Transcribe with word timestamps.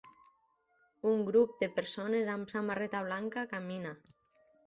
Un 1.09 1.19
grup 1.27 1.51
de 1.63 1.67
persones 1.75 2.33
amb 2.37 2.51
samarreta 2.55 3.05
blanca 3.09 3.47
camina. 3.55 3.93